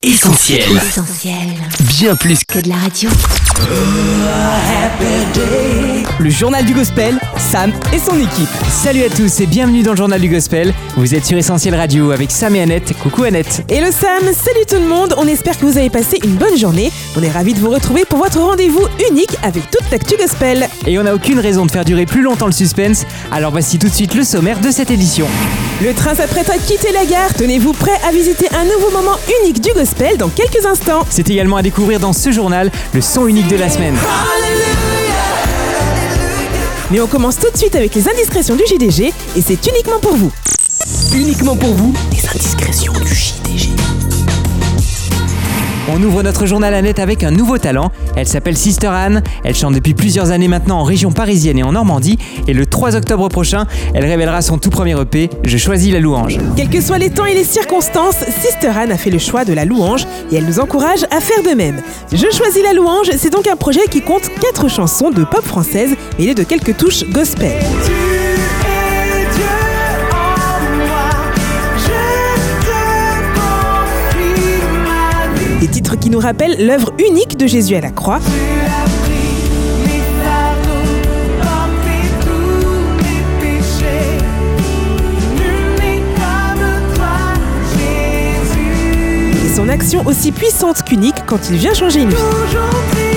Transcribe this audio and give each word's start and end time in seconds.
Essentiel. 0.00 0.76
Essentiel. 0.76 1.58
Bien 1.80 2.14
plus 2.14 2.44
Que 2.44 2.60
de 2.60 2.68
la 2.68 2.76
radio. 2.76 3.10
Le 6.20 6.30
journal 6.30 6.64
du 6.64 6.74
gospel, 6.74 7.16
Sam 7.36 7.72
et 7.92 7.98
son 8.00 8.16
équipe. 8.18 8.48
Salut 8.68 9.04
à 9.04 9.08
tous 9.08 9.40
et 9.40 9.46
bienvenue 9.46 9.84
dans 9.84 9.92
le 9.92 9.96
journal 9.96 10.20
du 10.20 10.28
gospel. 10.28 10.74
Vous 10.96 11.14
êtes 11.14 11.24
sur 11.24 11.38
Essentiel 11.38 11.76
Radio 11.76 12.10
avec 12.10 12.32
Sam 12.32 12.56
et 12.56 12.60
Annette. 12.60 12.92
Coucou 12.98 13.22
Annette. 13.22 13.62
Hello 13.68 13.92
Sam, 13.92 14.32
salut 14.34 14.66
tout 14.68 14.80
le 14.82 14.88
monde, 14.88 15.14
on 15.16 15.28
espère 15.28 15.56
que 15.56 15.64
vous 15.64 15.78
avez 15.78 15.90
passé 15.90 16.18
une 16.24 16.34
bonne 16.34 16.58
journée. 16.58 16.90
On 17.16 17.22
est 17.22 17.30
ravis 17.30 17.54
de 17.54 17.60
vous 17.60 17.70
retrouver 17.70 18.04
pour 18.04 18.18
votre 18.18 18.40
rendez-vous 18.40 18.84
unique 19.08 19.36
avec 19.44 19.70
toute 19.70 19.88
l'actu 19.92 20.16
gospel. 20.16 20.68
Et 20.88 20.98
on 20.98 21.04
n'a 21.04 21.14
aucune 21.14 21.38
raison 21.38 21.66
de 21.66 21.70
faire 21.70 21.84
durer 21.84 22.04
plus 22.04 22.22
longtemps 22.22 22.46
le 22.46 22.52
suspense, 22.52 23.06
alors 23.30 23.52
voici 23.52 23.78
tout 23.78 23.88
de 23.88 23.94
suite 23.94 24.16
le 24.16 24.24
sommaire 24.24 24.58
de 24.58 24.72
cette 24.72 24.90
édition. 24.90 25.28
Le 25.80 25.94
train 25.94 26.16
s'apprête 26.16 26.50
à 26.50 26.58
quitter 26.58 26.90
la 26.90 27.04
gare, 27.04 27.32
tenez-vous 27.34 27.74
prêts 27.74 28.00
à 28.04 28.10
visiter 28.10 28.48
un 28.56 28.64
nouveau 28.64 28.90
moment 28.90 29.16
unique 29.42 29.60
du 29.60 29.72
gospel 29.72 30.16
dans 30.16 30.30
quelques 30.30 30.66
instants. 30.66 31.06
C'est 31.10 31.30
également 31.30 31.58
à 31.58 31.62
découvrir 31.62 32.00
dans 32.00 32.12
ce 32.12 32.32
journal 32.32 32.72
le 32.92 33.00
son 33.00 33.28
unique 33.28 33.46
de 33.46 33.56
la 33.56 33.68
semaine. 33.68 33.94
Mais 36.90 37.00
on 37.00 37.06
commence 37.06 37.38
tout 37.38 37.50
de 37.50 37.56
suite 37.56 37.76
avec 37.76 37.94
les 37.94 38.08
indiscrétions 38.08 38.56
du 38.56 38.62
JDG 38.66 39.12
et 39.36 39.40
c'est 39.40 39.66
uniquement 39.66 39.98
pour 40.00 40.16
vous. 40.16 40.32
uniquement 41.14 41.56
pour 41.56 41.74
vous. 41.74 41.92
Les 42.12 42.26
indiscrétions 42.28 42.92
du 42.94 43.14
JDG. 43.14 43.77
On 45.90 46.02
ouvre 46.02 46.22
notre 46.22 46.44
journal 46.44 46.74
Annette 46.74 46.98
avec 46.98 47.24
un 47.24 47.30
nouveau 47.30 47.56
talent. 47.56 47.90
Elle 48.14 48.28
s'appelle 48.28 48.58
Sister 48.58 48.88
Anne. 48.88 49.22
Elle 49.42 49.54
chante 49.54 49.74
depuis 49.74 49.94
plusieurs 49.94 50.30
années 50.30 50.48
maintenant 50.48 50.80
en 50.80 50.84
région 50.84 51.12
parisienne 51.12 51.58
et 51.58 51.62
en 51.62 51.72
Normandie. 51.72 52.18
Et 52.46 52.52
le 52.52 52.66
3 52.66 52.94
octobre 52.94 53.28
prochain, 53.28 53.66
elle 53.94 54.04
révélera 54.04 54.42
son 54.42 54.58
tout 54.58 54.68
premier 54.68 55.00
EP, 55.00 55.30
Je 55.44 55.56
choisis 55.56 55.90
la 55.92 56.00
louange. 56.00 56.38
Quels 56.56 56.68
que 56.68 56.82
soient 56.82 56.98
les 56.98 57.10
temps 57.10 57.24
et 57.24 57.34
les 57.34 57.44
circonstances, 57.44 58.16
Sister 58.42 58.68
Anne 58.68 58.92
a 58.92 58.98
fait 58.98 59.10
le 59.10 59.18
choix 59.18 59.46
de 59.46 59.54
la 59.54 59.64
louange 59.64 60.06
et 60.30 60.36
elle 60.36 60.44
nous 60.44 60.60
encourage 60.60 61.04
à 61.10 61.20
faire 61.20 61.42
de 61.42 61.56
même. 61.56 61.80
Je 62.12 62.26
choisis 62.30 62.62
la 62.62 62.74
louange, 62.74 63.10
c'est 63.16 63.32
donc 63.32 63.46
un 63.46 63.56
projet 63.56 63.86
qui 63.90 64.02
compte 64.02 64.28
4 64.42 64.68
chansons 64.68 65.10
de 65.10 65.24
pop 65.24 65.44
française 65.44 65.90
mêlées 66.18 66.34
de 66.34 66.42
quelques 66.42 66.76
touches 66.76 67.04
gospel. 67.10 67.52
Qui 76.08 76.12
nous 76.12 76.20
rappellent 76.20 76.64
l'œuvre 76.64 76.90
unique 76.98 77.36
de 77.36 77.46
Jésus 77.46 77.74
à 77.74 77.82
la 77.82 77.90
croix. 77.90 78.18
Son 89.54 89.68
action 89.68 90.02
aussi 90.06 90.32
puissante 90.32 90.82
qu'unique 90.82 91.26
quand 91.26 91.50
il 91.50 91.56
vient 91.56 91.74
changer 91.74 92.00
une. 92.00 93.07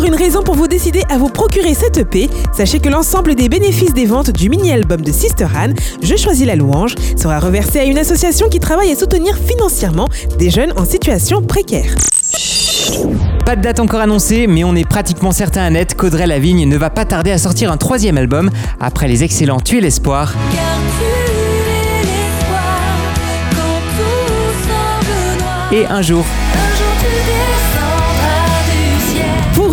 Encore 0.00 0.14
une 0.14 0.18
raison 0.18 0.42
pour 0.42 0.54
vous 0.54 0.66
décider 0.66 1.02
à 1.10 1.18
vous 1.18 1.28
procurer 1.28 1.74
cette 1.74 1.98
EP, 1.98 2.30
sachez 2.54 2.80
que 2.80 2.88
l'ensemble 2.88 3.34
des 3.34 3.50
bénéfices 3.50 3.92
des 3.92 4.06
ventes 4.06 4.30
du 4.30 4.48
mini-album 4.48 5.02
de 5.02 5.12
Sister 5.12 5.46
Anne, 5.54 5.74
Je 6.02 6.16
choisis 6.16 6.46
la 6.46 6.56
louange, 6.56 6.94
sera 7.18 7.38
reversé 7.38 7.80
à 7.80 7.84
une 7.84 7.98
association 7.98 8.48
qui 8.48 8.60
travaille 8.60 8.90
à 8.90 8.96
soutenir 8.96 9.36
financièrement 9.36 10.08
des 10.38 10.48
jeunes 10.48 10.72
en 10.78 10.86
situation 10.86 11.42
précaire. 11.42 11.94
Pas 13.44 13.56
de 13.56 13.60
date 13.60 13.78
encore 13.78 14.00
annoncée, 14.00 14.46
mais 14.46 14.64
on 14.64 14.74
est 14.74 14.88
pratiquement 14.88 15.32
certain 15.32 15.64
Annette 15.64 15.94
qu'Audrey 15.94 16.26
Lavigne 16.26 16.66
ne 16.66 16.76
va 16.78 16.88
pas 16.88 17.04
tarder 17.04 17.32
à 17.32 17.38
sortir 17.38 17.70
un 17.70 17.76
troisième 17.76 18.16
album 18.16 18.48
après 18.80 19.06
les 19.06 19.22
excellents 19.22 19.60
Tuer 19.60 19.82
l'espoir. 19.82 20.32
Car 20.32 20.62
tu 20.96 21.04
es 21.04 22.02
l'espoir 22.06 22.80
quand 23.50 23.80
tout 23.98 24.66
semble 24.66 25.42
noir. 25.42 25.72
Et 25.74 25.86
un 25.86 26.00
jour. 26.00 26.24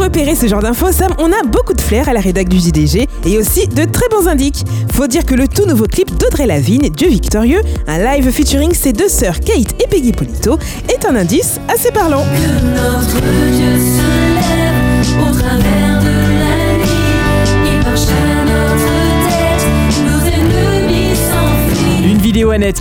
Repérer 0.07 0.35
ce 0.35 0.47
genre 0.47 0.61
d'infos, 0.61 0.93
Sam, 0.93 1.11
on 1.19 1.33
a 1.33 1.43
beaucoup 1.45 1.73
de 1.73 1.81
flair 1.81 2.07
à 2.07 2.13
la 2.13 2.21
rédac 2.21 2.47
du 2.47 2.59
JDG 2.59 3.09
et 3.25 3.37
aussi 3.37 3.67
de 3.67 3.83
très 3.83 4.07
bons 4.09 4.29
indices. 4.29 4.63
Faut 4.93 5.05
dire 5.05 5.25
que 5.25 5.35
le 5.35 5.49
tout 5.49 5.65
nouveau 5.65 5.83
clip 5.83 6.17
d'Audrey 6.17 6.45
Lavigne, 6.45 6.89
Dieu 6.89 7.09
victorieux, 7.09 7.59
un 7.87 7.97
live 7.97 8.31
featuring 8.31 8.73
ses 8.73 8.93
deux 8.93 9.09
sœurs 9.09 9.41
Kate 9.41 9.75
et 9.83 9.87
Peggy 9.89 10.13
Polito, 10.13 10.57
est 10.87 11.05
un 11.05 11.13
indice 11.17 11.59
assez 11.67 11.91
parlant. 11.91 12.23
Que 12.23 12.65
notre 12.67 13.19
Dieu 13.51 13.75
se 13.75 14.01
lève 14.47 15.27
au 15.27 15.33
travers 15.37 15.96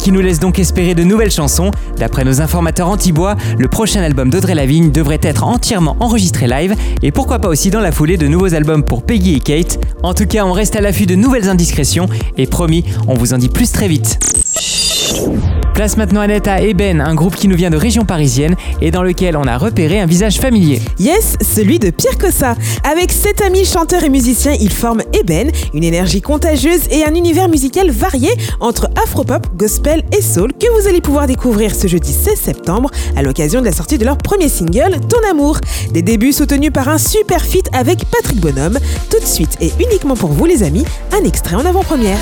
qui 0.03 0.13
nous 0.13 0.21
laisse 0.21 0.39
donc 0.39 0.59
espérer 0.59 0.95
de 0.95 1.03
nouvelles 1.03 1.31
chansons. 1.31 1.71
D'après 1.97 2.25
nos 2.25 2.43
informateurs 2.43 2.91
anti-bois, 2.91 3.37
le 3.59 3.69
prochain 3.69 4.03
album 4.03 4.29
d'Audrey 4.29 4.55
Lavigne 4.55 4.91
devrait 4.91 5.21
être 5.23 5.45
entièrement 5.45 5.97
enregistré 5.99 6.47
live 6.47 6.75
et 7.03 7.11
pourquoi 7.11 7.39
pas 7.39 7.49
aussi 7.49 7.71
dans 7.71 7.81
la 7.81 7.91
foulée 7.91 8.19
de 8.19 8.27
nouveaux 8.27 8.53
albums 8.53 8.85
pour 8.85 9.03
Peggy 9.03 9.37
et 9.37 9.41
Kate. 9.41 9.79
En 10.03 10.13
tout 10.13 10.27
cas, 10.27 10.45
on 10.45 10.53
reste 10.53 10.77
à 10.77 10.83
l'affût 10.83 11.07
de 11.07 11.15
nouvelles 11.15 11.49
indiscrétions 11.49 12.07
et 12.37 12.47
promis, 12.47 12.85
on 13.09 13.15
vous 13.15 13.33
en 13.33 13.39
dit 13.39 13.49
plus 13.49 13.73
très 13.73 13.89
vite. 13.89 14.19
Place 15.77 15.99
maintenant 15.99 16.23
Annette 16.23 16.49
à 16.49 16.63
Eben, 16.63 17.03
un 17.03 17.15
groupe 17.15 17.37
qui 17.37 17.49
nous 17.49 17.55
vient 17.55 17.69
de 17.69 17.77
région 17.77 18.07
parisienne 18.07 18.57
et 18.81 18.91
dans 18.91 19.03
lequel 19.03 19.37
on 19.37 19.43
a 19.43 19.59
repéré 19.59 20.01
un 20.01 20.07
visage 20.07 20.39
familier. 20.39 20.81
Yes, 20.99 21.37
celui 21.43 21.79
de 21.79 21.91
Pierre 21.91 22.17
Cossa. 22.17 22.57
Avec 22.83 23.13
sept 23.13 23.43
amis 23.43 23.67
chanteurs 23.67 24.03
et 24.03 24.09
musiciens, 24.09 24.55
ils 24.59 24.73
forment 24.73 25.03
Eben, 25.13 25.51
une 25.75 25.85
énergie 25.85 26.23
contagieuse 26.23 26.89
et 26.91 27.05
un 27.05 27.15
univers 27.15 27.51
musical 27.51 27.91
varié 27.91 28.31
entre 28.59 28.89
afropop, 29.05 29.55
gospel 29.55 30.03
et 30.17 30.23
soul 30.23 30.55
que 30.55 30.81
vous 30.81 30.89
allez 30.89 31.03
pouvoir 31.03 31.27
découvrir 31.27 31.75
ce 31.75 31.89
jeudi 31.89 32.15
16 32.15 32.41
septembre 32.41 32.91
à 33.15 33.23
l'occasion 33.23 33.61
de 33.61 33.67
la 33.67 33.73
sortie 33.73 33.99
de 33.99 34.07
leur 34.07 34.17
premier 34.17 34.49
single, 34.49 34.97
Ton 35.11 35.31
amour. 35.31 35.61
Des 35.93 36.01
débuts 36.01 36.33
soutenus 36.33 36.73
par 36.73 36.89
un 36.89 36.97
super 36.97 37.45
feat 37.45 37.69
avec 37.75 38.03
Patrick 38.07 38.41
Bonhomme. 38.41 38.79
Tout 39.11 39.21
de 39.21 39.27
suite 39.27 39.59
et 39.61 39.71
uniquement 39.79 40.17
pour 40.17 40.33
vous 40.33 40.47
les 40.47 40.63
amis, 40.63 40.87
un 41.13 41.23
extrait 41.23 41.57
en 41.57 41.67
avant-première. 41.67 42.17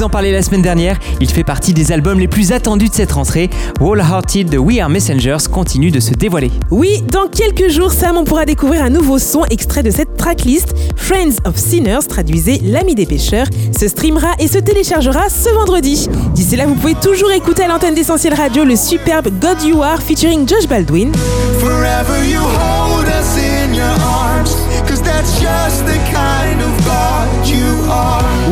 Vous 0.00 0.06
en 0.06 0.08
parlait 0.08 0.32
la 0.32 0.40
semaine 0.40 0.62
dernière, 0.62 0.98
il 1.20 1.28
fait 1.28 1.44
partie 1.44 1.74
des 1.74 1.92
albums 1.92 2.18
les 2.18 2.26
plus 2.26 2.52
attendus 2.52 2.88
de 2.88 2.94
cette 2.94 3.12
rentrée. 3.12 3.50
Wall 3.80 4.00
Hearted 4.00 4.48
de 4.48 4.56
We 4.56 4.80
Are 4.80 4.88
Messengers 4.88 5.50
continue 5.52 5.90
de 5.90 6.00
se 6.00 6.14
dévoiler. 6.14 6.50
Oui, 6.70 7.02
dans 7.12 7.28
quelques 7.28 7.68
jours, 7.68 7.92
Sam, 7.92 8.16
on 8.16 8.24
pourra 8.24 8.46
découvrir 8.46 8.82
un 8.82 8.88
nouveau 8.88 9.18
son 9.18 9.44
extrait 9.50 9.82
de 9.82 9.90
cette 9.90 10.16
tracklist. 10.16 10.74
Friends 10.96 11.36
of 11.44 11.58
Sinners, 11.58 12.06
traduisez 12.08 12.62
l'ami 12.64 12.94
des 12.94 13.04
pêcheurs, 13.04 13.46
se 13.78 13.88
streamera 13.88 14.30
et 14.38 14.48
se 14.48 14.56
téléchargera 14.56 15.28
ce 15.28 15.50
vendredi. 15.50 16.08
D'ici 16.34 16.56
là, 16.56 16.64
vous 16.64 16.76
pouvez 16.76 16.94
toujours 16.94 17.32
écouter 17.32 17.64
à 17.64 17.68
l'antenne 17.68 17.94
d'Essentiel 17.94 18.32
Radio 18.32 18.64
le 18.64 18.76
superbe 18.76 19.28
God 19.38 19.62
You 19.62 19.82
Are 19.82 20.00
featuring 20.00 20.48
Josh 20.48 20.66
Baldwin. 20.66 21.12
Forever 21.58 22.24
you 22.26 22.40
hold 22.40 23.04
us 23.04 23.36
in 23.36 23.74
your 23.74 23.84
arms, 23.84 24.56
cause 24.88 25.02
that's 25.02 25.38
just 25.38 25.84
the 25.84 25.98
kind 26.10 26.49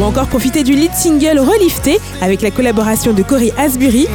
encore 0.09 0.27
profiter 0.27 0.65
du 0.65 0.75
lead 0.75 0.95
single 0.95 1.39
Relifté 1.39 1.99
avec 2.23 2.41
la 2.41 2.51
collaboration 2.51 3.13
de 3.13 3.23
Corey 3.23 3.53
Asbury. 3.59 4.07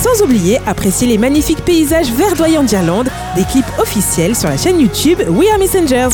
Sans 0.00 0.24
oublier, 0.24 0.60
apprécier 0.64 1.08
les 1.08 1.18
magnifiques 1.18 1.64
paysages 1.64 2.12
verdoyants 2.12 2.62
d'Irlande, 2.62 3.08
des 3.34 3.42
clips 3.42 3.66
officiels 3.80 4.36
sur 4.36 4.48
la 4.48 4.56
chaîne 4.56 4.80
YouTube 4.80 5.18
We 5.28 5.48
Are 5.52 5.58
Messengers. 5.58 6.10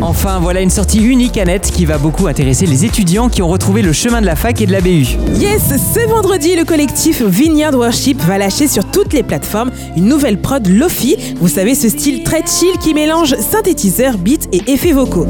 Enfin, 0.00 0.38
voilà 0.40 0.60
une 0.60 0.70
sortie 0.70 0.98
unique 0.98 1.36
Annette 1.36 1.70
qui 1.70 1.84
va 1.84 1.98
beaucoup 1.98 2.26
intéresser 2.26 2.66
les 2.66 2.84
étudiants 2.84 3.28
qui 3.28 3.42
ont 3.42 3.48
retrouvé 3.48 3.82
le 3.82 3.92
chemin 3.92 4.20
de 4.20 4.26
la 4.26 4.36
fac 4.36 4.60
et 4.60 4.66
de 4.66 4.72
la 4.72 4.80
BU. 4.80 5.06
Yes, 5.36 5.62
ce 5.94 6.08
vendredi, 6.08 6.56
le 6.56 6.64
collectif 6.64 7.22
Vineyard 7.22 7.74
Worship 7.74 8.20
va 8.22 8.38
lâcher 8.38 8.66
sur 8.66 8.84
toutes 8.84 9.12
les 9.12 9.22
plateformes 9.22 9.70
une 9.96 10.06
nouvelle 10.06 10.40
prod 10.40 10.66
Lofi. 10.66 11.16
Vous 11.40 11.48
savez, 11.48 11.74
ce 11.74 11.88
style 11.88 12.22
très 12.22 12.42
chill 12.46 12.76
qui 12.80 12.94
mélange 12.94 13.36
synthétiseurs, 13.36 14.18
beats 14.18 14.48
et 14.52 14.62
effets 14.66 14.92
vocaux. 14.92 15.26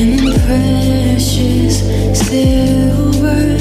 In 0.00 0.16
precious 0.46 1.80
silver, 2.16 3.59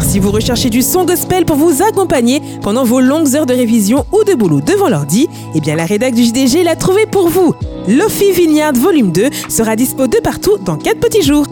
Alors 0.00 0.10
si 0.10 0.18
vous 0.18 0.30
recherchez 0.30 0.70
du 0.70 0.80
son 0.80 1.04
gospel 1.04 1.44
pour 1.44 1.56
vous 1.56 1.82
accompagner 1.82 2.40
pendant 2.62 2.84
vos 2.84 3.00
longues 3.00 3.36
heures 3.36 3.44
de 3.44 3.52
révision 3.52 4.06
ou 4.12 4.24
de 4.24 4.32
boulot 4.32 4.62
devant 4.62 4.88
l'ordi, 4.88 5.28
eh 5.54 5.60
bien 5.60 5.76
la 5.76 5.84
rédac 5.84 6.14
du 6.14 6.24
JDG 6.24 6.64
l'a 6.64 6.74
trouvé 6.74 7.04
pour 7.04 7.28
vous. 7.28 7.54
Lofi 7.86 8.32
Vineyard 8.32 8.72
Volume 8.72 9.12
2 9.12 9.28
sera 9.50 9.76
dispo 9.76 10.06
de 10.06 10.16
partout 10.16 10.56
dans 10.64 10.78
4 10.78 10.98
petits 11.00 11.20
jours. 11.20 11.44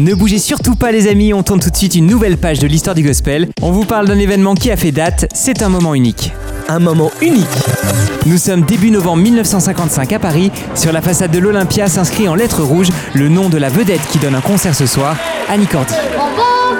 Ne 0.00 0.14
bougez 0.14 0.40
surtout 0.40 0.74
pas 0.74 0.90
les 0.90 1.06
amis, 1.06 1.32
on 1.32 1.44
tourne 1.44 1.60
tout 1.60 1.70
de 1.70 1.76
suite 1.76 1.94
une 1.94 2.08
nouvelle 2.08 2.38
page 2.38 2.58
de 2.58 2.66
l'histoire 2.66 2.96
du 2.96 3.04
gospel. 3.04 3.50
On 3.62 3.70
vous 3.70 3.84
parle 3.84 4.08
d'un 4.08 4.18
événement 4.18 4.56
qui 4.56 4.72
a 4.72 4.76
fait 4.76 4.90
date, 4.90 5.28
c'est 5.32 5.62
un 5.62 5.68
moment 5.68 5.94
unique. 5.94 6.32
Un 6.68 6.80
moment 6.80 7.12
unique. 7.20 7.46
Nous 8.26 8.38
sommes 8.38 8.62
début 8.62 8.90
novembre 8.90 9.22
1955 9.22 10.12
à 10.12 10.18
Paris. 10.18 10.50
Sur 10.74 10.90
la 10.90 11.02
façade 11.02 11.30
de 11.30 11.38
l'Olympia 11.38 11.86
s'inscrit 11.86 12.28
en 12.28 12.34
lettres 12.34 12.64
rouges 12.64 12.90
le 13.14 13.28
nom 13.28 13.48
de 13.48 13.58
la 13.58 13.68
vedette 13.68 14.02
qui 14.10 14.18
donne 14.18 14.34
un 14.34 14.40
concert 14.40 14.74
ce 14.74 14.86
soir, 14.86 15.16
Annie 15.48 15.66
Cordy. 15.66 15.94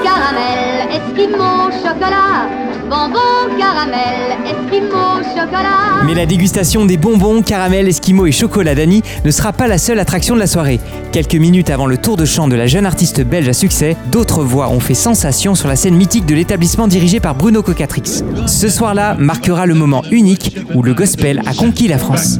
Caramel, 0.02 0.88
esquimau, 0.90 1.70
chocolat. 1.82 2.48
Bonbon 2.88 3.56
caramel, 3.58 4.38
esquimau, 4.46 5.22
chocolat. 5.34 6.04
Mais 6.06 6.14
la 6.14 6.26
dégustation 6.26 6.84
des 6.84 6.96
bonbons, 6.96 7.42
caramel, 7.42 7.88
esquimaux 7.88 8.26
et 8.26 8.32
chocolat 8.32 8.74
d'Annie 8.74 9.02
ne 9.24 9.30
sera 9.30 9.52
pas 9.52 9.66
la 9.66 9.78
seule 9.78 9.98
attraction 9.98 10.34
de 10.34 10.40
la 10.40 10.46
soirée. 10.46 10.80
Quelques 11.12 11.34
minutes 11.34 11.70
avant 11.70 11.86
le 11.86 11.98
tour 11.98 12.16
de 12.16 12.24
chant 12.24 12.48
de 12.48 12.56
la 12.56 12.66
jeune 12.66 12.86
artiste 12.86 13.22
belge 13.22 13.48
à 13.48 13.52
succès, 13.52 13.96
d'autres 14.10 14.42
voix 14.42 14.68
ont 14.68 14.80
fait 14.80 14.94
sensation 14.94 15.54
sur 15.54 15.68
la 15.68 15.76
scène 15.76 15.94
mythique 15.94 16.26
de 16.26 16.34
l'établissement 16.34 16.88
dirigé 16.88 17.20
par 17.20 17.34
Bruno 17.34 17.62
Cocatrix. 17.62 18.22
Ce 18.46 18.68
soir-là 18.68 19.14
marquera 19.18 19.66
le 19.66 19.74
moment 19.74 20.02
unique 20.10 20.56
où 20.74 20.82
le 20.82 20.94
gospel 20.94 21.42
a 21.46 21.54
conquis 21.54 21.88
la 21.88 21.98
France. 21.98 22.38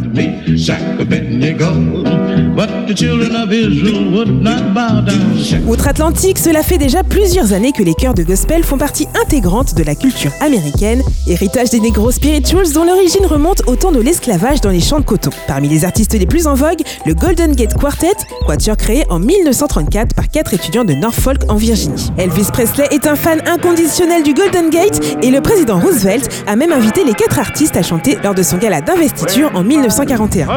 Outre-Atlantique, 5.67 6.39
cela 6.39 6.63
fait 6.63 6.77
déjà 6.77 7.03
plusieurs 7.03 7.53
années 7.53 7.73
que 7.73 7.83
les 7.83 7.95
chœurs 7.95 8.13
de 8.15 8.23
gospel 8.23 8.63
font 8.63 8.77
partie 8.77 9.09
intégrante 9.25 9.75
de 9.75 9.83
la 9.83 9.95
culture 9.95 10.33
américaine, 10.41 11.03
héritage 11.27 11.71
des 11.71 11.81
Negro 11.81 12.11
Spirituals 12.11 12.73
dont 12.75 12.85
l'origine 12.85 13.25
remonte 13.25 13.63
au 13.67 13.77
temps 13.77 13.93
de 13.93 14.01
l'esclavage 14.01 14.61
dans 14.61 14.71
les 14.71 14.81
champs 14.81 15.01
de 15.01 15.05
coton. 15.05 15.31
Parmi 15.47 15.69
les 15.69 15.85
artistes 15.87 16.13
les 16.13 16.27
plus 16.27 16.47
en 16.47 16.55
vogue, 16.55 16.83
le 17.07 17.15
Golden 17.15 17.55
Gate 17.55 17.75
Quartet, 17.75 18.13
quatuor 18.47 18.77
créé 18.77 19.05
en 19.09 19.19
1934 19.19 20.15
par 20.15 20.29
quatre 20.29 20.53
étudiants 20.53 20.85
de 20.85 20.93
Norfolk 20.93 21.43
en 21.49 21.57
Virginie. 21.57 22.11
Elvis 22.19 22.49
Presley 22.53 22.87
est 22.91 23.07
un 23.07 23.17
fan 23.17 23.41
inconditionnel 23.47 24.23
du 24.23 24.35
Golden 24.35 24.69
Gate 24.69 25.17
et 25.23 25.31
le 25.31 25.41
président 25.41 25.79
Roosevelt 25.79 26.29
a 26.47 26.55
même 26.57 26.73
invité 26.73 27.05
les 27.05 27.15
quatre 27.15 27.39
artistes 27.39 27.77
à 27.77 27.83
chanter 27.83 28.19
lors 28.23 28.35
de 28.35 28.43
son 28.43 28.59
gala 28.59 28.83
d'investiture 28.83 29.51
en 29.55 29.63
1941. 29.63 30.49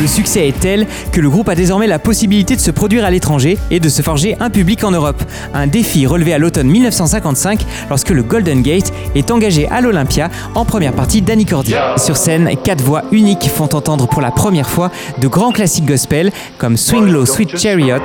Le 0.00 0.06
succès 0.06 0.48
est 0.48 0.58
tel 0.58 0.86
que 1.12 1.20
le 1.20 1.28
groupe 1.28 1.48
a 1.48 1.54
désormais 1.54 1.86
la 1.86 1.98
possibilité 1.98 2.56
de 2.56 2.60
se 2.60 2.70
produire 2.70 3.04
à 3.04 3.10
l'étranger 3.10 3.58
et 3.70 3.80
de 3.80 3.88
se 3.88 4.02
forger 4.02 4.36
un 4.40 4.50
public 4.50 4.84
en 4.84 4.90
Europe. 4.90 5.22
Un 5.54 5.66
défi 5.66 6.06
relevé 6.06 6.32
à 6.32 6.38
l'automne 6.38 6.68
1955 6.68 7.60
lorsque 7.88 8.10
le 8.10 8.22
Golden 8.22 8.62
Gate 8.62 8.92
est 9.14 9.30
engagé 9.30 9.68
à 9.68 9.80
l'Olympia 9.80 10.30
en 10.54 10.64
première 10.64 10.92
partie 10.92 11.22
d'Annie 11.22 11.46
Cordy. 11.46 11.74
Sur 11.96 12.16
scène, 12.16 12.50
quatre 12.62 12.82
voix 12.82 13.02
uniques 13.12 13.48
font 13.48 13.68
entendre 13.74 14.06
pour 14.08 14.22
la 14.22 14.30
première 14.30 14.68
fois 14.68 14.90
de 15.20 15.28
grands 15.28 15.52
classiques 15.52 15.86
gospel 15.86 16.32
comme 16.58 16.76
Swing 16.76 17.06
Low 17.06 17.26
Sweet 17.26 17.58
Chariot, 17.58 17.98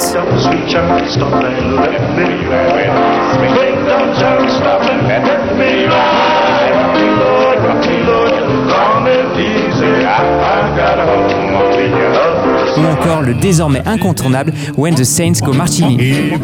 encore 13.06 13.22
le 13.22 13.36
désormais 13.36 13.84
incontournable 13.86 14.52
When 14.78 14.96
the 14.96 15.04
Saints 15.04 15.40
Go 15.44 15.54
Marching 15.54 16.00
In. 16.00 16.36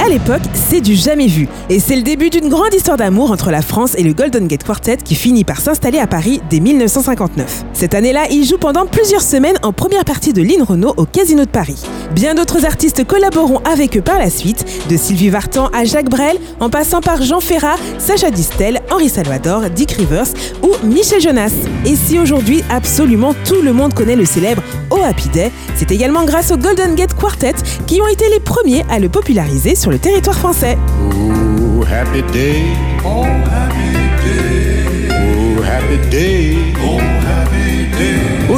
À 0.00 0.08
l'époque, 0.08 0.42
c'est 0.54 0.80
du 0.80 0.94
jamais 0.94 1.26
vu. 1.26 1.48
Et 1.68 1.80
c'est 1.80 1.96
le 1.96 2.02
début 2.02 2.30
d'une 2.30 2.48
grande 2.48 2.72
histoire 2.72 2.96
d'amour 2.96 3.30
entre 3.30 3.50
la 3.50 3.60
France 3.60 3.94
et 3.96 4.02
le 4.02 4.14
Golden 4.14 4.46
Gate 4.46 4.64
Quartet 4.64 4.98
qui 4.98 5.14
finit 5.14 5.44
par 5.44 5.60
s'installer 5.60 5.98
à 5.98 6.06
Paris 6.06 6.40
dès 6.48 6.60
1959. 6.60 7.64
Cette 7.74 7.94
année-là, 7.94 8.22
il 8.30 8.44
joue 8.44 8.58
pendant 8.58 8.86
plusieurs 8.86 9.22
semaines 9.22 9.58
en 9.62 9.72
première 9.72 10.04
partie 10.04 10.32
de 10.32 10.42
Lynn 10.42 10.62
Renault 10.62 10.94
au 10.96 11.04
Casino 11.04 11.44
de 11.44 11.50
Paris. 11.50 11.82
Bien 12.14 12.34
d'autres 12.34 12.66
artistes 12.66 13.04
collaboreront 13.04 13.60
avec 13.60 13.96
eux 13.96 14.02
par 14.02 14.18
la 14.18 14.28
suite, 14.28 14.66
de 14.90 14.96
Sylvie 14.96 15.30
Vartan 15.30 15.68
à 15.72 15.84
Jacques 15.84 16.10
Brel, 16.10 16.36
en 16.60 16.68
passant 16.68 17.00
par 17.00 17.22
Jean 17.22 17.40
Ferrat, 17.40 17.76
Sacha 17.98 18.30
Distel, 18.30 18.80
Henri 18.90 19.08
Salvador, 19.08 19.70
Dick 19.70 19.92
Rivers 19.92 20.26
ou 20.62 20.72
Michel 20.86 21.20
Jonas. 21.22 21.52
Et 21.86 21.96
si 21.96 22.18
aujourd'hui 22.18 22.62
absolument 22.68 23.34
tout 23.44 23.62
le 23.62 23.72
monde 23.72 23.94
connaît 23.94 24.16
le 24.16 24.26
célèbre 24.26 24.62
Oh 24.90 24.98
Happy 25.02 25.28
Day, 25.30 25.50
c'est 25.74 25.90
également 25.90 26.24
grâce 26.24 26.50
au 26.50 26.58
Golden 26.58 26.94
Gate 26.94 27.14
Quartet 27.14 27.54
qui 27.86 28.00
ont 28.02 28.08
été 28.08 28.28
les 28.28 28.40
premiers 28.40 28.84
à 28.90 28.98
le 28.98 29.08
populariser 29.08 29.74
sur 29.74 29.90
le 29.90 29.98
territoire 29.98 30.36
français. 30.36 30.76
Oh, 31.00 31.82
happy 31.84 32.22
day. 32.32 32.62
Oh, 33.04 33.24
happy 33.24 33.92
day. 34.22 35.08
Oh, 35.10 35.62
happy 35.62 36.08
day. 36.10 36.56
Oh, 36.84 36.98
happy 36.98 37.32
day. 37.32 37.41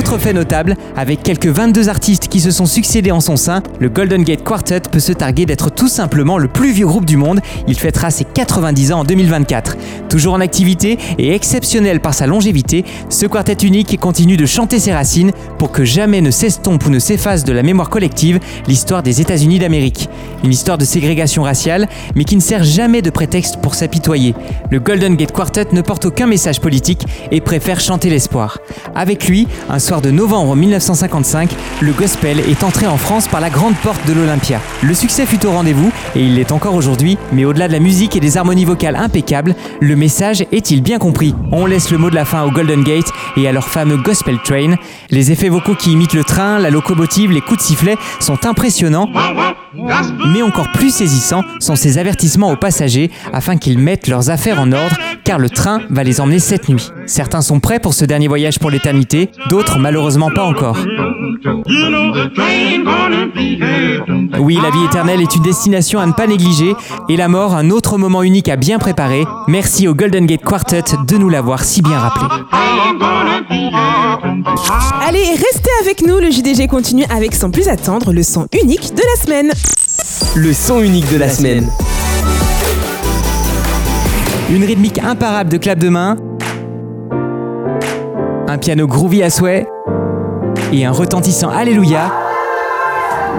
Autre 0.05 0.19
fait 0.19 0.35
notable, 0.35 0.77
avec 0.99 1.23
quelques 1.23 1.47
22 1.47 1.89
artistes 1.89 2.29
qui 2.29 2.39
se 2.39 2.51
sont 2.51 2.67
succédés 2.67 3.11
en 3.11 3.21
son 3.21 3.39
sein, 3.39 3.63
le 3.81 3.89
Golden 3.89 4.23
Gate 4.23 4.45
Quartet 4.45 4.81
peut 4.81 4.99
se 5.01 5.13
targuer 5.13 5.47
d'être 5.47 5.71
tout 5.71 5.89
simplement 5.89 6.37
le 6.37 6.47
plus 6.47 6.73
vieux 6.73 6.87
groupe 6.87 7.07
du 7.07 7.17
monde. 7.17 7.41
Il 7.69 7.79
fêtera 7.79 8.11
ses 8.11 8.25
90 8.25 8.93
ans 8.93 9.01
en 9.01 9.05
2024. 9.05 9.79
Toujours 10.11 10.35
en 10.35 10.41
activité 10.41 10.99
et 11.17 11.35
exceptionnel 11.35 12.01
par 12.01 12.13
sa 12.13 12.27
longévité, 12.27 12.85
ce 13.09 13.25
quartet 13.25 13.67
unique 13.67 13.99
continue 13.99 14.37
de 14.37 14.45
chanter 14.45 14.79
ses 14.79 14.93
racines 14.93 15.33
pour 15.59 15.73
que 15.73 15.87
jamais 15.87 16.21
ne 16.21 16.31
s'estompe 16.31 16.85
ou 16.85 16.91
ne 16.91 16.99
s'efface 16.99 17.43
de 17.43 17.55
la 17.55 17.63
mémoire 17.63 17.89
collective 17.89 18.41
l'histoire 18.69 19.03
des 19.03 19.23
États-Unis 19.23 19.59
d'Amérique. 19.59 20.11
Une 20.45 20.53
histoire 20.53 20.77
de 20.77 20.85
ségrégation 20.85 21.45
raciale, 21.45 21.89
mais 22.15 22.25
qui 22.25 22.37
ne 22.37 22.43
sert 22.43 22.63
jamais 22.63 23.01
de 23.01 23.09
prétexte 23.09 23.57
pour 23.63 23.75
s'apitoyer. 23.75 24.35
Le 24.71 24.81
Golden 24.81 25.17
Gate 25.17 25.33
Quartet 25.33 25.69
ne 25.73 25.81
porte 25.81 26.05
aucun 26.05 26.27
message 26.27 26.61
politique 26.61 27.07
et 27.33 27.41
préfère 27.41 27.81
chanter 27.81 28.11
l'espoir. 28.11 28.59
Avec 28.95 29.27
lui, 29.27 29.49
un 29.71 29.79
soir 29.79 29.94
de 30.01 30.11
novembre 30.11 30.57
1955, 30.57 31.51
le 31.81 31.93
gospel 31.93 32.41
est 32.41 32.63
entré 32.63 32.87
en 32.87 32.97
France 32.97 33.29
par 33.29 33.41
la 33.41 33.51
grande 33.51 33.75
porte 33.77 34.07
de 34.07 34.13
l'Olympia. 34.13 34.61
Le 34.83 34.95
succès 34.95 35.27
fut 35.27 35.45
au 35.47 35.51
rendez-vous 35.51 35.91
et 36.15 36.23
il 36.23 36.37
l'est 36.37 36.53
encore 36.53 36.75
aujourd'hui, 36.75 37.19
mais 37.33 37.45
au-delà 37.45 37.69
de 37.69 37.73
la 37.73 37.81
musique 37.81 38.17
et 38.17 38.21
des 38.21 38.37
harmonies 38.37 38.65
vocales 38.65 38.97
impeccables, 38.97 39.55
le 39.81 39.97
message 39.97 40.47
est-il 40.53 40.83
bien 40.83 40.99
compris? 40.99 41.35
On 41.53 41.67
laisse 41.67 41.91
le 41.91 41.99
mot 41.99 42.11
de 42.11 42.15
la 42.15 42.25
fin 42.25 42.45
au 42.45 42.51
Golden 42.51 42.83
Gate 42.83 43.11
et 43.37 43.49
à 43.49 43.53
leur 43.53 43.69
fameux 43.69 43.97
Gospel 43.97 44.39
Train. 44.45 44.77
Les 45.11 45.33
effets 45.33 45.49
vocaux 45.49 45.75
qui 45.75 45.93
imitent 45.93 46.15
le 46.15 46.25
train, 46.25 46.59
la 46.59 46.71
locomotive, 46.71 47.31
les 47.31 47.41
coups 47.41 47.59
de 47.59 47.65
sifflet 47.65 47.97
sont 48.21 48.47
impressionnants. 48.47 49.11
Mais 50.33 50.43
encore 50.43 50.71
plus 50.73 50.91
saisissants 50.91 51.43
sont 51.61 51.77
ces 51.77 51.99
avertissements 51.99 52.51
aux 52.51 52.57
passagers 52.57 53.11
afin 53.33 53.57
qu'ils 53.57 53.79
mettent 53.79 54.09
leurs 54.09 54.31
affaires 54.31 54.61
en 54.61 54.73
ordre 54.73 54.97
car 55.25 55.39
le 55.39 55.49
train 55.49 55.81
va 55.91 56.05
les 56.05 56.21
emmener 56.21 56.39
cette 56.39 56.69
nuit. 56.69 56.91
Certains 57.07 57.41
sont 57.41 57.61
prêts 57.61 57.81
pour 57.81 57.95
ce 57.95 58.05
dernier 58.05 58.29
voyage 58.29 58.59
pour 58.59 58.71
l'éternité, 58.71 59.31
d'autres 59.49 59.79
malheureusement 59.79 60.31
pas 60.31 60.45
encore. 60.45 60.79
Oui, 64.39 64.59
la 64.63 64.71
vie 64.71 64.85
éternelle 64.85 65.21
est 65.21 65.35
une 65.35 65.43
destination 65.43 65.99
à 65.99 66.07
ne 66.07 66.13
pas 66.13 66.27
négliger 66.27 66.75
et 67.09 67.17
la 67.17 67.29
mort 67.29 67.55
un 67.55 67.71
autre 67.71 67.99
moment 67.99 68.23
unique 68.23 68.49
à 68.49 68.57
bien 68.57 68.79
préparer. 68.79 69.25
Merci 69.49 69.89
au 69.89 69.95
Golden 69.95 70.27
Gate 70.27 70.43
Quartet 70.43 70.83
de 71.07 71.17
nous 71.17 71.29
l'avoir 71.29 71.65
si 71.65 71.83
bien 71.83 71.99
rappelé. 71.99 72.27
Allez, 75.07 75.31
restez 75.31 75.71
avec 75.83 76.03
nous, 76.07 76.19
le 76.19 76.31
JDG 76.31 76.67
continue 76.69 77.05
avec 77.11 77.35
sans 77.35 77.51
plus 77.51 77.69
attendre 77.69 78.13
le 78.13 78.23
son 78.23 78.47
unique 78.63 78.95
de 78.95 79.03
la 79.03 79.23
semaine. 79.23 79.53
Le 80.37 80.53
son 80.53 80.81
unique 80.81 81.11
de 81.13 81.19
la 81.19 81.29
semaine. 81.29 81.69
Une 84.51 84.65
rythmique 84.65 84.99
imparable 84.99 85.51
de 85.51 85.57
clap 85.57 85.79
de 85.79 85.89
main, 85.89 86.17
un 88.49 88.59
piano 88.59 88.87
groovy 88.87 89.23
à 89.23 89.31
souhait 89.31 89.67
et 90.73 90.85
un 90.85 90.93
retentissant 90.93 91.51
Alléluia. 91.51 92.24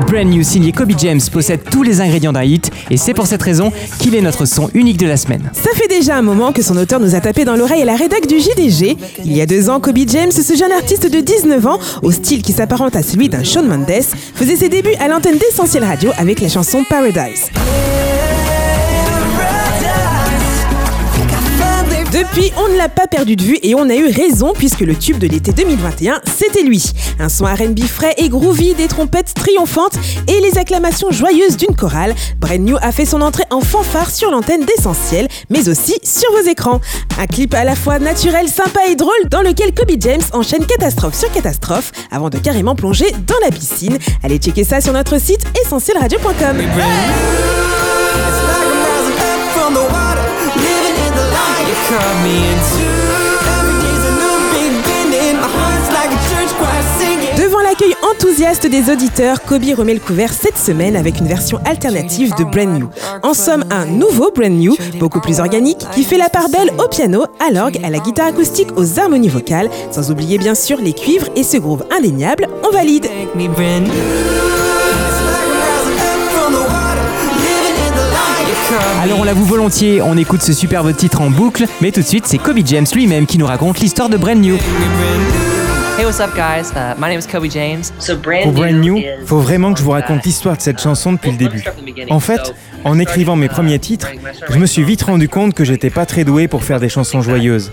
Brand 0.07 0.25
New 0.27 0.43
signé 0.43 0.71
Kobe 0.71 0.93
James 0.97 1.19
possède 1.31 1.61
tous 1.69 1.83
les 1.83 2.01
ingrédients 2.01 2.33
d'un 2.33 2.43
hit 2.43 2.71
et 2.89 2.97
c'est 2.97 3.13
pour 3.13 3.27
cette 3.27 3.41
raison 3.41 3.71
qu'il 3.99 4.15
est 4.15 4.21
notre 4.21 4.45
son 4.45 4.69
unique 4.73 4.97
de 4.97 5.07
la 5.07 5.17
semaine. 5.17 5.49
Ça 5.53 5.71
fait 5.73 5.87
déjà 5.87 6.15
un 6.17 6.21
moment 6.21 6.51
que 6.51 6.61
son 6.61 6.77
auteur 6.77 6.99
nous 6.99 7.15
a 7.15 7.21
tapé 7.21 7.45
dans 7.45 7.55
l'oreille 7.55 7.81
à 7.81 7.85
la 7.85 7.95
rédac 7.95 8.27
du 8.27 8.39
JDG. 8.39 8.97
Il 9.23 9.35
y 9.35 9.41
a 9.41 9.45
deux 9.45 9.69
ans, 9.69 9.79
Kobe 9.79 9.99
James, 10.07 10.31
ce 10.31 10.55
jeune 10.55 10.71
artiste 10.71 11.09
de 11.11 11.19
19 11.19 11.65
ans, 11.65 11.79
au 12.03 12.11
style 12.11 12.41
qui 12.41 12.51
s'apparente 12.53 12.95
à 12.95 13.03
celui 13.03 13.29
d'un 13.29 13.43
Shawn 13.43 13.67
Mendes, 13.67 14.03
faisait 14.35 14.55
ses 14.55 14.69
débuts 14.69 14.95
à 14.99 15.07
l'antenne 15.07 15.37
d'Essentiel 15.37 15.83
Radio 15.83 16.11
avec 16.17 16.41
la 16.41 16.49
chanson 16.49 16.83
Paradise. 16.89 17.49
Depuis, 22.31 22.51
on 22.57 22.67
ne 22.69 22.77
l'a 22.77 22.89
pas 22.89 23.07
perdu 23.07 23.35
de 23.35 23.43
vue 23.43 23.57
et 23.61 23.75
on 23.75 23.87
a 23.89 23.95
eu 23.95 24.07
raison 24.07 24.53
puisque 24.53 24.81
le 24.81 24.95
tube 24.95 25.19
de 25.19 25.27
l'été 25.27 25.51
2021, 25.53 26.21
c'était 26.25 26.63
lui. 26.63 26.91
Un 27.19 27.29
son 27.29 27.45
R&B 27.45 27.81
frais 27.81 28.15
et 28.17 28.29
groovy, 28.29 28.73
des 28.73 28.87
trompettes 28.87 29.33
triomphantes 29.33 29.97
et 30.27 30.41
les 30.41 30.57
acclamations 30.57 31.11
joyeuses 31.11 31.55
d'une 31.55 31.75
chorale. 31.75 32.15
Brand 32.39 32.59
New 32.59 32.77
a 32.81 32.91
fait 32.91 33.05
son 33.05 33.21
entrée 33.21 33.43
en 33.51 33.61
fanfare 33.61 34.09
sur 34.09 34.31
l'antenne 34.31 34.65
d'Essentiel, 34.65 35.27
mais 35.49 35.69
aussi 35.69 35.95
sur 36.03 36.31
vos 36.31 36.49
écrans. 36.49 36.81
Un 37.19 37.27
clip 37.27 37.53
à 37.53 37.63
la 37.63 37.75
fois 37.75 37.99
naturel, 37.99 38.47
sympa 38.49 38.79
et 38.89 38.95
drôle 38.95 39.29
dans 39.29 39.41
lequel 39.41 39.73
Kobe 39.73 39.91
James 39.99 40.23
enchaîne 40.33 40.65
catastrophe 40.65 41.15
sur 41.15 41.31
catastrophe 41.31 41.91
avant 42.11 42.29
de 42.29 42.37
carrément 42.37 42.75
plonger 42.75 43.11
dans 43.27 43.39
la 43.45 43.51
piscine. 43.51 43.97
Allez 44.23 44.37
checker 44.37 44.63
ça 44.63 44.81
sur 44.81 44.93
notre 44.93 45.19
site 45.19 45.45
essentielradio.com. 45.65 46.57
Devant 57.37 57.59
l'accueil 57.59 57.93
enthousiaste 58.01 58.65
des 58.65 58.91
auditeurs, 58.91 59.43
Kobe 59.43 59.65
remet 59.77 59.93
le 59.93 59.99
couvert 59.99 60.33
cette 60.33 60.57
semaine 60.57 60.95
avec 60.95 61.19
une 61.19 61.27
version 61.27 61.59
alternative 61.63 62.33
de 62.39 62.43
Brand 62.43 62.79
New. 62.79 62.89
En 63.21 63.35
somme, 63.35 63.65
un 63.69 63.85
nouveau 63.85 64.31
Brand 64.31 64.51
New, 64.51 64.75
beaucoup 64.99 65.19
plus 65.19 65.39
organique, 65.39 65.85
qui 65.93 66.03
fait 66.03 66.17
la 66.17 66.29
part 66.29 66.49
belle 66.49 66.71
au 66.79 66.87
piano, 66.87 67.25
à 67.39 67.51
l'orgue, 67.51 67.79
à 67.83 67.91
la 67.91 67.99
guitare 67.99 68.27
acoustique, 68.27 68.69
aux 68.77 68.99
harmonies 68.99 69.29
vocales, 69.29 69.69
sans 69.91 70.09
oublier 70.09 70.39
bien 70.39 70.55
sûr 70.55 70.79
les 70.81 70.93
cuivres 70.93 71.27
et 71.35 71.43
ce 71.43 71.57
groove 71.57 71.85
indéniable, 71.95 72.47
on 72.67 72.71
valide. 72.71 73.07
Alors 79.01 79.19
on 79.19 79.23
l'avoue 79.23 79.45
volontiers, 79.45 80.01
on 80.01 80.17
écoute 80.17 80.41
ce 80.41 80.51
superbe 80.51 80.95
titre 80.95 81.21
en 81.21 81.29
boucle, 81.29 81.65
mais 81.81 81.91
tout 81.91 82.01
de 82.01 82.05
suite 82.05 82.25
c'est 82.25 82.39
Kobe 82.39 82.59
James 82.65 82.85
lui-même 82.93 83.27
qui 83.27 83.37
nous 83.37 83.45
raconte 83.45 83.79
l'histoire 83.79 84.09
de 84.09 84.17
Brand 84.17 84.39
New. 84.39 84.57
Hey, 85.97 86.03
what's 86.03 86.19
up, 86.19 86.31
guys? 86.35 86.71
Uh, 86.73 86.93
my 86.99 87.07
name 87.07 87.19
is 87.19 87.27
Kobe 87.27 87.45
James. 87.49 87.83
Pour 88.43 88.51
Brand 88.51 88.73
New, 88.73 88.99
faut 89.25 89.39
vraiment 89.39 89.71
que 89.71 89.79
je 89.79 89.83
vous 89.83 89.91
raconte 89.91 90.25
l'histoire 90.25 90.57
de 90.57 90.61
cette 90.61 90.81
chanson 90.81 91.13
depuis 91.13 91.31
le 91.31 91.37
début. 91.37 91.63
En 92.09 92.19
fait, 92.19 92.53
en 92.83 92.99
écrivant 92.99 93.35
mes 93.35 93.47
premiers 93.47 93.79
titres, 93.79 94.09
je 94.49 94.57
me 94.57 94.65
suis 94.65 94.83
vite 94.83 95.03
rendu 95.03 95.29
compte 95.29 95.53
que 95.53 95.63
j'étais 95.63 95.91
pas 95.91 96.05
très 96.05 96.23
doué 96.23 96.47
pour 96.47 96.63
faire 96.63 96.79
des 96.79 96.89
chansons 96.89 97.21
joyeuses. 97.21 97.71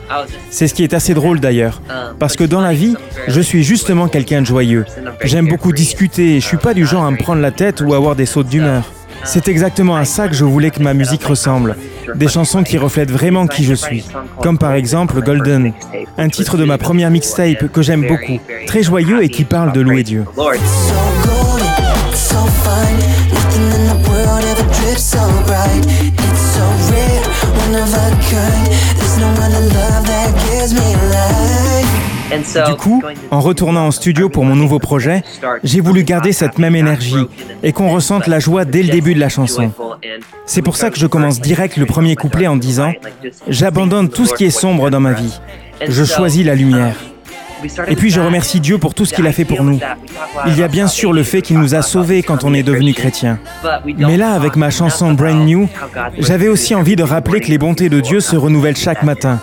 C'est 0.50 0.68
ce 0.68 0.75
qui 0.75 0.84
est 0.84 0.94
assez 0.94 1.14
drôle 1.14 1.40
d'ailleurs, 1.40 1.80
parce 2.18 2.37
que 2.37 2.44
dans 2.44 2.61
la 2.61 2.75
vie, 2.75 2.96
je 3.28 3.40
suis 3.40 3.64
justement 3.64 4.08
quelqu'un 4.08 4.42
de 4.42 4.46
joyeux. 4.46 4.84
J'aime 5.25 5.49
beaucoup 5.49 5.72
discuter 5.72 6.37
et 6.37 6.40
je 6.40 6.46
suis 6.46 6.58
pas 6.58 6.75
du 6.75 6.87
genre 6.87 7.04
à 7.04 7.11
me 7.11 7.16
prendre 7.16 7.40
la 7.40 7.50
tête 7.50 7.80
ou 7.80 7.94
avoir 7.94 8.14
des 8.14 8.26
sautes 8.26 8.49
d'humeur. 8.49 8.84
C'est 9.25 9.49
exactement 9.49 9.97
à 9.97 10.05
ça 10.05 10.29
que 10.29 10.35
je 10.35 10.45
voulais 10.45 10.71
que 10.71 10.83
ma 10.83 10.95
musique 10.95 11.25
ressemble. 11.25 11.76
Des 12.14 12.29
chansons 12.29 12.62
qui 12.62 12.79
reflètent 12.79 13.11
vraiment 13.11 13.47
qui 13.47 13.64
je 13.64 13.75
suis. 13.75 14.05
Comme 14.43 14.59
par 14.59 14.73
exemple 14.73 15.23
Golden, 15.23 15.73
un 16.19 16.29
titre 16.29 16.57
de 16.57 16.64
ma 16.64 16.79
première 16.79 17.11
mixtape 17.11 17.69
que 17.73 17.83
j'aime 17.83 18.07
beaucoup, 18.07 18.41
très 18.67 18.83
joyeux 18.83 19.23
et 19.23 19.29
qui 19.29 19.45
parle 19.45 19.73
de 19.73 19.81
louer 19.81 20.02
Dieu. 20.02 20.25
Du 32.67 32.75
coup, 32.75 33.03
en 33.31 33.41
retournant 33.41 33.87
en 33.87 33.91
studio 33.91 34.29
pour 34.29 34.45
mon 34.45 34.57
nouveau 34.57 34.79
projet, 34.79 35.23
j'ai 35.65 35.81
voulu 35.81 36.05
garder 36.05 36.33
cette 36.33 36.59
même 36.59 36.77
énergie 36.77 37.27
et 37.62 37.73
qu'on 37.73 37.91
ressente 37.91 38.27
la 38.27 38.39
joie 38.39 38.65
dès 38.65 38.83
le 38.83 38.89
début 38.89 39.15
de 39.15 39.21
la 39.21 39.29
chanson. 39.29 39.73
C'est 40.47 40.62
pour 40.62 40.77
ça 40.77 40.91
que 40.91 40.99
je 40.99 41.07
commence 41.07 41.41
direct 41.41 41.77
le 41.77 41.87
premier 41.87 42.17
couplet 42.17 42.47
en 42.47 42.57
disant⁇ 42.57 42.91
J'abandonne 43.49 44.09
tout 44.09 44.27
ce 44.27 44.35
qui 44.35 44.45
est 44.45 44.51
sombre 44.51 44.91
dans 44.91 45.01
ma 45.01 45.12
vie. 45.12 45.39
Je 45.87 46.05
choisis 46.05 46.45
la 46.45 46.55
lumière. 46.55 46.97
Et 47.87 47.97
puis 47.97 48.11
je 48.11 48.21
remercie 48.21 48.61
Dieu 48.61 48.79
pour 48.79 48.95
tout 48.95 49.05
ce 49.05 49.15
qu'il 49.15 49.27
a 49.27 49.33
fait 49.33 49.45
pour 49.45 49.62
nous. 49.62 49.79
Il 50.47 50.59
y 50.59 50.62
a 50.62 50.69
bien 50.69 50.87
sûr 50.89 51.12
le 51.12 51.23
fait 51.23 51.43
qu'il 51.43 51.59
nous 51.59 51.75
a 51.75 51.83
sauvés 51.83 52.23
quand 52.23 52.45
on 52.45 52.55
est 52.55 52.62
devenu 52.62 52.93
chrétien. 52.93 53.39
Mais 53.99 54.17
là, 54.17 54.33
avec 54.33 54.57
ma 54.57 54.71
chanson 54.71 55.12
Brand 55.12 55.47
New, 55.47 55.69
j'avais 56.19 56.49
aussi 56.49 56.75
envie 56.75 56.97
de 56.97 57.03
rappeler 57.03 57.41
que 57.41 57.49
les 57.49 57.59
bontés 57.59 57.89
de 57.89 58.01
Dieu 58.01 58.21
se 58.21 58.37
renouvellent 58.37 58.77
chaque 58.77 59.03
matin. 59.03 59.41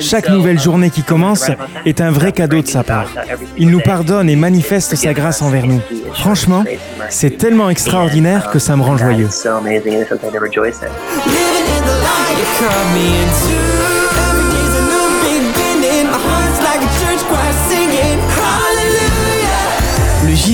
Chaque 0.00 0.28
nouvelle 0.28 0.58
journée 0.58 0.90
qui 0.90 1.02
commence 1.02 1.50
est 1.84 2.00
un 2.00 2.10
vrai 2.10 2.32
cadeau 2.32 2.62
de 2.62 2.66
sa 2.66 2.82
part. 2.82 3.10
Il 3.56 3.70
nous 3.70 3.80
pardonne 3.80 4.28
et 4.28 4.36
manifeste 4.36 4.94
sa 4.96 5.14
grâce 5.14 5.42
envers 5.42 5.66
nous. 5.66 5.80
Franchement, 6.14 6.64
c'est 7.08 7.36
tellement 7.38 7.70
extraordinaire 7.70 8.50
que 8.50 8.58
ça 8.58 8.76
me 8.76 8.82
rend 8.82 8.96
joyeux. 8.96 9.28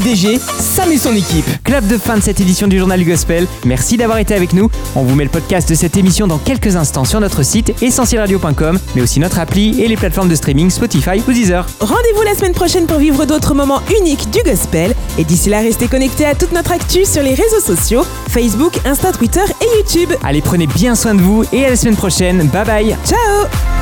JDG, 0.02 0.40
Sam 0.58 0.90
et 0.90 0.98
son 0.98 1.14
équipe. 1.14 1.44
Clap 1.62 1.86
de 1.86 1.96
fin 1.96 2.16
de 2.16 2.22
cette 2.22 2.40
édition 2.40 2.66
du 2.66 2.78
Journal 2.78 2.98
du 2.98 3.04
Gospel. 3.04 3.46
Merci 3.64 3.96
d'avoir 3.96 4.18
été 4.18 4.34
avec 4.34 4.52
nous. 4.52 4.68
On 4.96 5.02
vous 5.02 5.14
met 5.14 5.24
le 5.24 5.30
podcast 5.30 5.68
de 5.68 5.74
cette 5.74 5.96
émission 5.96 6.26
dans 6.26 6.38
quelques 6.38 6.74
instants 6.74 7.04
sur 7.04 7.20
notre 7.20 7.44
site 7.44 7.72
essentielradio.com, 7.82 8.78
mais 8.94 9.02
aussi 9.02 9.20
notre 9.20 9.38
appli 9.38 9.80
et 9.80 9.86
les 9.86 9.96
plateformes 9.96 10.28
de 10.28 10.34
streaming 10.34 10.70
Spotify 10.70 11.22
ou 11.28 11.32
Deezer. 11.32 11.66
Rendez-vous 11.80 12.22
la 12.22 12.34
semaine 12.34 12.52
prochaine 12.52 12.86
pour 12.86 12.98
vivre 12.98 13.26
d'autres 13.26 13.54
moments 13.54 13.80
uniques 14.00 14.28
du 14.30 14.42
gospel. 14.42 14.94
Et 15.18 15.24
d'ici 15.24 15.50
là, 15.50 15.60
restez 15.60 15.86
connectés 15.86 16.26
à 16.26 16.34
toute 16.34 16.52
notre 16.52 16.72
actu 16.72 17.04
sur 17.04 17.22
les 17.22 17.34
réseaux 17.34 17.60
sociaux 17.60 18.04
Facebook, 18.28 18.72
Insta, 18.84 19.12
Twitter 19.12 19.44
et 19.60 19.78
YouTube. 19.78 20.16
Allez, 20.24 20.40
prenez 20.40 20.66
bien 20.66 20.94
soin 20.94 21.14
de 21.14 21.20
vous 21.22 21.44
et 21.52 21.64
à 21.64 21.70
la 21.70 21.76
semaine 21.76 21.96
prochaine. 21.96 22.48
Bye 22.48 22.66
bye. 22.66 22.96
Ciao 23.06 23.81